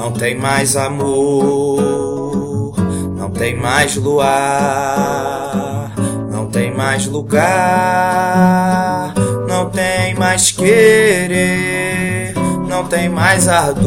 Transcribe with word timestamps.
Não 0.00 0.10
tem 0.12 0.34
mais 0.34 0.76
amor, 0.78 2.74
não 3.14 3.30
tem 3.30 3.54
mais 3.54 3.96
luar, 3.96 5.92
não 6.32 6.46
tem 6.46 6.74
mais 6.74 7.06
lugar, 7.06 7.42
não 9.46 9.68
tem 9.68 10.14
mais 10.14 10.52
querer, 10.52 12.32
não 12.66 12.86
tem 12.86 13.10
mais 13.10 13.46
ardor, 13.46 13.82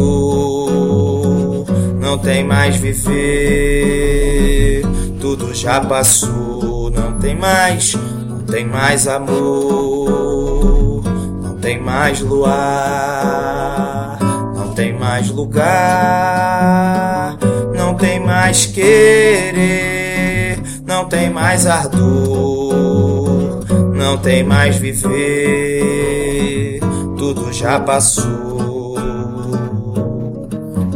não 1.99 2.19
tem 2.19 2.43
mais 2.43 2.75
viver. 2.75 4.83
Tudo 5.19 5.51
já 5.51 5.81
passou, 5.81 6.91
não 6.91 7.17
tem 7.17 7.35
mais, 7.35 7.95
não 8.29 8.41
tem 8.41 8.67
mais 8.67 9.07
amor, 9.07 11.01
não 11.41 11.55
tem 11.55 11.81
mais 11.81 12.21
luar 12.21 13.92
tem 14.83 14.91
mais 14.91 15.29
lugar, 15.29 15.67
não 17.73 17.95
tem 17.95 18.19
mais 18.19 18.65
querer, 18.65 20.61
não 20.85 21.05
tem 21.05 21.29
mais 21.29 21.65
ardor, 21.65 23.63
não 23.95 24.17
tem 24.17 24.43
mais 24.43 24.75
viver, 24.75 25.21
tudo 27.17 27.53
já 27.53 27.79
passou. 27.79 28.72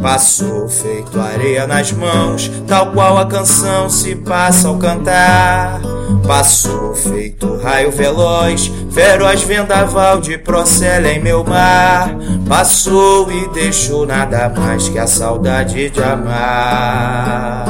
Passou 0.02 0.68
feito 0.68 1.20
areia 1.20 1.66
nas 1.66 1.90
mãos, 1.90 2.50
tal 2.66 2.92
qual 2.92 3.18
a 3.18 3.26
canção 3.26 3.90
se 3.90 4.14
passa 4.14 4.68
ao 4.68 4.78
cantar. 4.78 5.80
Passou 6.26 6.94
feito 6.94 7.56
raio 7.56 7.90
veloz, 7.90 8.70
feroz 8.90 9.42
vendaval 9.42 10.20
de 10.20 10.38
procela 10.38 11.08
em 11.08 11.20
meu 11.20 11.42
mar. 11.42 12.14
Passou 12.48 13.30
e 13.32 13.48
deixou 13.48 14.06
nada 14.06 14.48
mais 14.48 14.88
que 14.88 14.98
a 14.98 15.06
saudade 15.06 15.90
de 15.90 16.02
amar. 16.02 17.66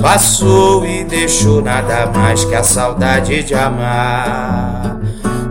Passou 0.00 0.86
e 0.86 1.04
deixou 1.04 1.60
nada 1.60 2.06
mais 2.06 2.44
que 2.44 2.54
a 2.54 2.62
saudade 2.62 3.42
de 3.42 3.54
amar. 3.54 5.00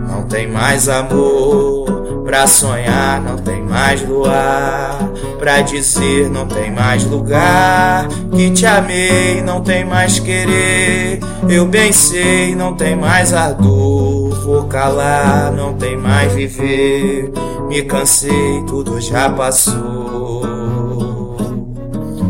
Não 0.08 0.24
tem 0.24 0.50
mais 0.50 0.88
amor 0.88 2.22
pra 2.24 2.46
sonhar, 2.46 3.20
não 3.20 3.36
tem 3.36 3.55
mais 3.76 4.00
luar 4.08 4.98
pra 5.38 5.60
dizer 5.60 6.30
não 6.30 6.46
tem 6.46 6.72
mais 6.72 7.04
lugar. 7.04 8.08
Que 8.32 8.50
te 8.50 8.64
amei, 8.64 9.42
não 9.42 9.60
tem 9.60 9.84
mais 9.84 10.18
querer. 10.18 11.20
Eu 11.46 11.66
bem 11.66 11.92
sei, 11.92 12.56
não 12.56 12.74
tem 12.74 12.96
mais 12.96 13.34
ardor. 13.34 14.34
Vou 14.44 14.64
calar, 14.64 15.52
não 15.52 15.74
tem 15.74 15.94
mais 15.94 16.32
viver. 16.32 17.32
Me 17.68 17.82
cansei, 17.82 18.64
tudo 18.66 18.98
já 18.98 19.28
passou. 19.28 20.25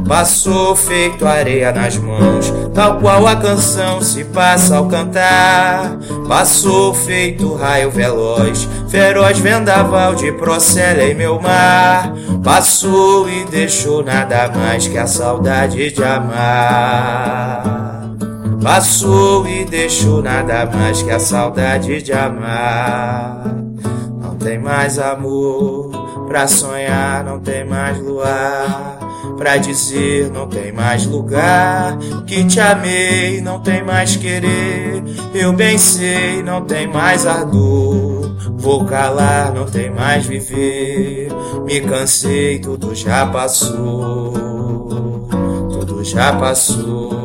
Passou 0.07 0.77
feito 0.77 1.27
areia 1.27 1.73
nas 1.73 1.99
mãos, 1.99 2.53
tal 2.73 3.01
qual 3.01 3.27
a 3.27 3.35
canção 3.35 4.01
se 4.01 4.23
passa 4.25 4.77
ao 4.77 4.87
cantar. 4.87 5.99
Passou 6.29 6.95
feito 6.95 7.55
raio 7.55 7.91
veloz, 7.91 8.69
feroz 8.89 9.41
vendaval 9.41 10.15
de 10.15 10.31
procela 10.33 11.03
em 11.03 11.15
meu 11.15 11.41
mar. 11.41 12.15
Passou 12.45 13.29
e 13.29 13.45
deixou 13.47 14.05
nada 14.05 14.49
mais 14.55 14.87
que 14.87 14.97
a 14.97 15.09
saudade 15.09 15.91
de 15.91 16.05
amar. 16.05 17.65
Passou 18.63 19.47
e 19.49 19.65
deixou 19.65 20.23
nada 20.23 20.67
mais 20.67 21.03
que 21.03 21.11
a 21.11 21.19
saudade 21.19 22.01
de 22.01 22.13
amar. 22.13 23.45
Não 24.23 24.37
tem 24.37 24.57
mais 24.57 25.01
amor 25.01 26.06
pra 26.27 26.47
sonhar, 26.47 27.25
não 27.25 27.41
tem 27.41 27.65
mais 27.65 27.99
luar 27.99 29.07
pra 29.37 29.57
dizer 29.59 30.31
não 30.31 30.49
tem 30.49 30.73
mais 30.73 31.07
lugar. 31.07 31.97
Que 32.27 32.45
te 32.45 32.61
amei, 32.61 33.41
não 33.41 33.61
tem 33.61 33.83
mais 33.83 34.17
querer. 34.17 35.03
Eu 35.35 35.53
bem 35.53 35.79
sei, 35.79 36.43
não 36.43 36.65
tem 36.65 36.87
mais 36.87 37.27
ardor. 37.27 38.35
Vou 38.57 38.85
calar, 38.85 39.53
não 39.53 39.67
tem 39.67 39.91
mais 39.91 40.27
viver. 40.27 41.29
Me 41.65 41.81
cansei, 41.81 42.59
tudo 42.59 42.95
já 42.95 43.27
passou. 43.27 44.33
Tudo 45.71 46.03
já 46.05 46.33
passou. 46.33 47.16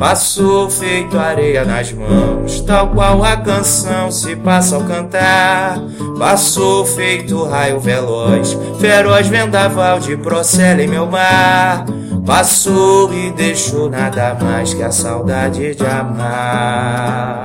Passou 0.00 0.68
feito 0.70 1.18
areia 1.18 1.62
nas 1.62 1.92
mãos, 1.92 2.62
tal 2.62 2.88
qual 2.88 3.22
a 3.22 3.36
canção 3.36 4.10
se 4.10 4.34
passa 4.34 4.76
ao 4.76 4.84
cantar. 4.84 5.78
Passou 6.18 6.86
feito 6.86 7.44
raio 7.44 7.78
veloz, 7.78 8.56
feroz 8.80 9.26
vendaval 9.26 10.00
de 10.00 10.16
procela 10.16 10.82
em 10.82 10.88
meu 10.88 11.04
mar. 11.04 11.84
Passou 12.24 13.12
e 13.12 13.30
deixou 13.32 13.90
nada 13.90 14.34
mais 14.40 14.72
que 14.72 14.82
a 14.82 14.90
saudade 14.90 15.74
de 15.74 15.84
amar. 15.84 17.44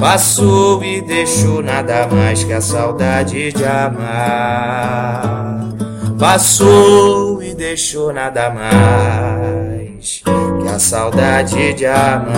Passou 0.00 0.82
e 0.82 1.02
deixou 1.02 1.62
nada 1.62 2.08
mais 2.08 2.42
que 2.42 2.52
a 2.52 2.60
saudade 2.60 3.52
de 3.52 3.64
amar. 3.64 5.68
Passou 6.18 7.40
e 7.40 7.54
deixou 7.54 8.12
nada 8.12 8.50
mais 8.50 10.24
a 10.74 10.78
saudade 10.78 11.72
de 11.74 11.86
amar. 11.86 12.34